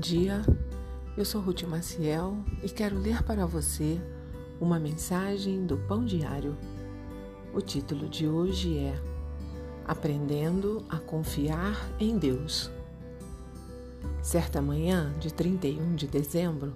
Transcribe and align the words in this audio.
dia, 0.00 0.42
eu 1.14 1.26
sou 1.26 1.42
Ruth 1.42 1.64
Maciel 1.64 2.38
e 2.62 2.68
quero 2.70 2.98
ler 2.98 3.22
para 3.22 3.44
você 3.44 4.00
uma 4.58 4.80
mensagem 4.80 5.66
do 5.66 5.76
Pão 5.76 6.06
Diário. 6.06 6.56
O 7.52 7.60
título 7.60 8.08
de 8.08 8.26
hoje 8.26 8.78
é 8.78 8.98
Aprendendo 9.84 10.82
a 10.88 10.96
Confiar 10.96 11.76
em 12.00 12.16
Deus. 12.16 12.70
Certa 14.22 14.62
manhã 14.62 15.12
de 15.20 15.34
31 15.34 15.94
de 15.94 16.06
dezembro, 16.06 16.72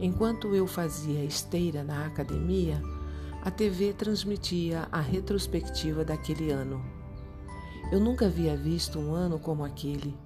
enquanto 0.00 0.54
eu 0.54 0.66
fazia 0.66 1.22
esteira 1.22 1.84
na 1.84 2.06
academia, 2.06 2.80
a 3.42 3.50
TV 3.50 3.92
transmitia 3.92 4.88
a 4.90 5.00
retrospectiva 5.00 6.06
daquele 6.06 6.50
ano. 6.50 6.82
Eu 7.92 8.00
nunca 8.00 8.26
havia 8.26 8.56
visto 8.56 8.98
um 8.98 9.14
ano 9.14 9.38
como 9.38 9.62
aquele. 9.62 10.16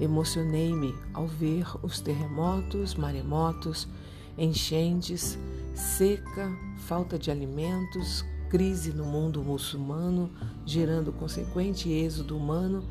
Emocionei-me 0.00 0.94
ao 1.12 1.26
ver 1.26 1.66
os 1.82 2.00
terremotos, 2.00 2.94
maremotos, 2.94 3.88
enchentes, 4.36 5.38
seca, 5.74 6.50
falta 6.76 7.18
de 7.18 7.30
alimentos, 7.30 8.24
crise 8.48 8.92
no 8.92 9.04
mundo 9.04 9.42
muçulmano, 9.42 10.30
gerando 10.64 11.12
consequente 11.12 11.90
êxodo 11.90 12.36
humano 12.36 12.84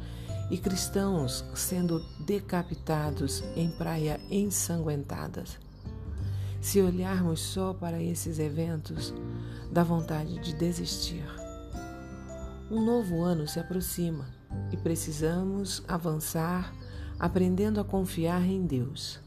e 0.52 0.58
cristãos 0.58 1.44
sendo 1.56 2.04
decapitados 2.20 3.44
em 3.56 3.70
praia 3.70 4.20
ensanguentadas. 4.30 5.58
Se 6.62 6.82
olharmos 6.82 7.40
só 7.40 7.74
para 7.74 8.02
esses 8.02 8.40
eventos, 8.40 9.14
dá 9.72 9.84
vontade 9.84 10.40
de 10.40 10.54
desistir. 10.54 11.47
Um 12.70 12.84
novo 12.84 13.24
ano 13.24 13.48
se 13.48 13.62
aproxima 13.62 14.26
e 14.74 14.76
precisamos 14.76 15.82
avançar 15.88 16.74
aprendendo 17.18 17.80
a 17.80 17.84
confiar 17.84 18.44
em 18.44 18.66
Deus. 18.66 19.22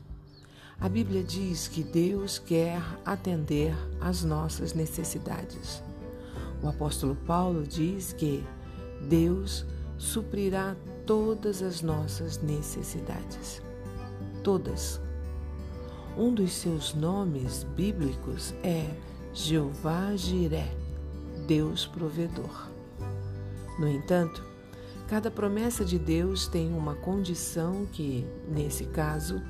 A 0.78 0.90
Bíblia 0.90 1.24
diz 1.24 1.66
que 1.66 1.82
Deus 1.82 2.38
quer 2.38 2.82
atender 3.02 3.74
às 3.98 4.22
nossas 4.22 4.74
necessidades. 4.74 5.82
O 6.62 6.68
apóstolo 6.68 7.14
Paulo 7.14 7.66
diz 7.66 8.12
que 8.12 8.44
Deus 9.08 9.64
suprirá 9.96 10.76
todas 11.06 11.62
as 11.62 11.80
nossas 11.80 12.42
necessidades. 12.42 13.62
Todas. 14.44 15.00
Um 16.14 16.34
dos 16.34 16.52
seus 16.52 16.92
nomes 16.92 17.64
bíblicos 17.74 18.52
é 18.62 18.86
Jeová 19.32 20.14
Jiré, 20.14 20.70
Deus 21.46 21.86
provedor. 21.86 22.79
No 23.80 23.88
entanto, 23.88 24.50
Cada 25.10 25.28
promessa 25.28 25.84
de 25.84 25.98
Deus 25.98 26.46
tem 26.46 26.72
uma 26.72 26.94
condição 26.94 27.84
que, 27.90 28.24
nesse 28.48 28.84
caso, 28.84 29.42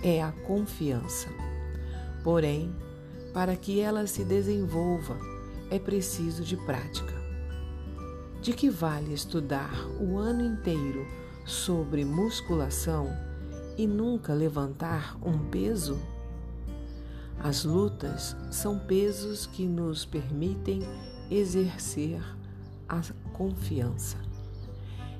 é 0.00 0.22
a 0.22 0.30
confiança. 0.30 1.28
Porém, 2.22 2.72
para 3.34 3.56
que 3.56 3.80
ela 3.80 4.06
se 4.06 4.24
desenvolva, 4.24 5.18
é 5.72 5.78
preciso 5.80 6.44
de 6.44 6.56
prática. 6.58 7.12
De 8.40 8.52
que 8.52 8.70
vale 8.70 9.12
estudar 9.12 9.74
o 10.00 10.18
ano 10.18 10.44
inteiro 10.44 11.04
sobre 11.44 12.04
musculação 12.04 13.10
e 13.76 13.88
nunca 13.88 14.32
levantar 14.32 15.18
um 15.20 15.50
peso? 15.50 15.98
As 17.40 17.64
lutas 17.64 18.36
são 18.52 18.78
pesos 18.78 19.46
que 19.46 19.66
nos 19.66 20.04
permitem 20.04 20.80
exercer 21.28 22.22
a 22.88 23.00
confiança. 23.32 24.16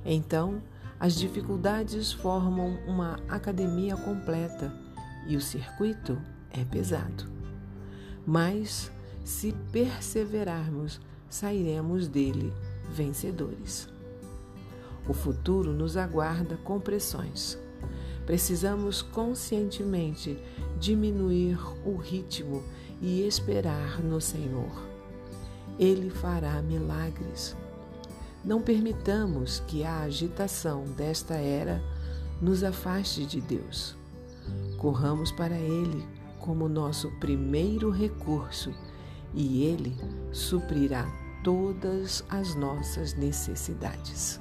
Então, 0.04 0.62
as 0.98 1.14
dificuldades 1.14 2.12
formam 2.12 2.78
uma 2.86 3.20
academia 3.28 3.96
completa 3.96 4.72
e 5.26 5.36
o 5.36 5.40
circuito 5.40 6.18
é 6.50 6.64
pesado. 6.64 7.24
Mas, 8.26 8.90
se 9.24 9.52
perseverarmos, 9.70 11.00
sairemos 11.28 12.08
dele 12.08 12.52
vencedores. 12.90 13.88
O 15.08 15.12
futuro 15.12 15.72
nos 15.72 15.96
aguarda 15.96 16.56
com 16.58 16.80
pressões. 16.80 17.58
Precisamos 18.26 19.00
conscientemente 19.00 20.38
diminuir 20.78 21.58
o 21.86 21.96
ritmo 21.96 22.62
e 23.00 23.26
esperar 23.26 24.02
no 24.02 24.20
Senhor. 24.20 24.97
Ele 25.78 26.10
fará 26.10 26.60
milagres. 26.62 27.56
Não 28.44 28.60
permitamos 28.60 29.60
que 29.66 29.84
a 29.84 30.00
agitação 30.00 30.84
desta 30.84 31.34
era 31.34 31.82
nos 32.40 32.64
afaste 32.64 33.24
de 33.26 33.40
Deus. 33.40 33.96
Corramos 34.78 35.30
para 35.32 35.56
Ele 35.56 36.06
como 36.38 36.68
nosso 36.68 37.10
primeiro 37.18 37.90
recurso 37.90 38.72
e 39.34 39.64
Ele 39.64 39.96
suprirá 40.32 41.06
todas 41.44 42.24
as 42.28 42.54
nossas 42.54 43.14
necessidades. 43.14 44.40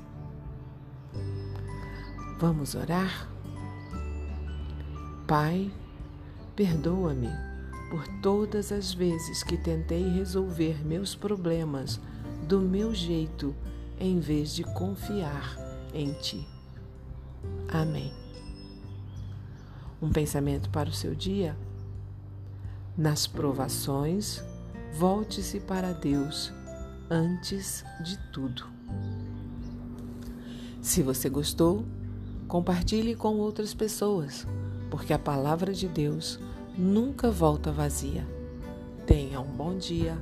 Vamos 2.39 2.75
orar? 2.75 3.29
Pai, 5.27 5.71
perdoa-me 6.55 7.56
por 7.89 8.07
todas 8.21 8.71
as 8.71 8.93
vezes 8.93 9.43
que 9.43 9.57
tentei 9.57 10.09
resolver 10.09 10.85
meus 10.85 11.15
problemas 11.15 11.99
do 12.47 12.59
meu 12.59 12.93
jeito 12.93 13.55
em 13.99 14.19
vez 14.19 14.53
de 14.53 14.63
confiar 14.63 15.57
em 15.93 16.13
Ti. 16.13 16.47
Amém. 17.69 18.13
Um 20.01 20.09
pensamento 20.09 20.69
para 20.69 20.89
o 20.89 20.93
seu 20.93 21.15
dia? 21.15 21.57
Nas 22.97 23.25
provações, 23.25 24.43
volte-se 24.93 25.59
para 25.59 25.93
Deus 25.93 26.51
antes 27.09 27.83
de 28.03 28.17
tudo. 28.31 28.67
Se 30.81 31.01
você 31.01 31.29
gostou, 31.29 31.85
compartilhe 32.47 33.15
com 33.15 33.35
outras 33.37 33.73
pessoas, 33.73 34.45
porque 34.89 35.13
a 35.13 35.19
palavra 35.19 35.73
de 35.73 35.87
Deus 35.87 36.39
nunca 36.77 37.31
volta 37.31 37.71
vazia. 37.71 38.25
Tenha 39.05 39.39
um 39.39 39.51
bom 39.51 39.77
dia, 39.77 40.17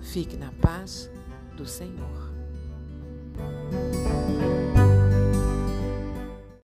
fique 0.00 0.36
na 0.36 0.52
paz 0.52 1.10
do 1.56 1.66
Senhor. 1.66 2.30